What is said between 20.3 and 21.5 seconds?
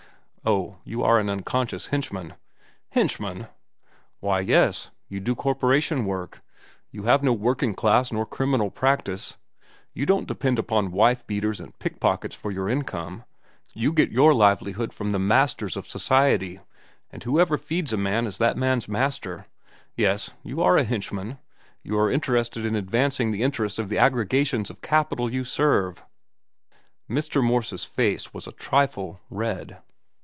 you are a henchman.